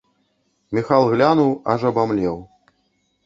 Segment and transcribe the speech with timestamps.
[0.77, 2.37] Міхал глянуў, аж абамлеў.